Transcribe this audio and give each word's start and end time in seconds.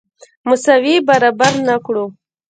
مساوي 0.49 0.95
برابر 1.09 1.51
نه 1.67 1.75
کړو. 1.85 2.05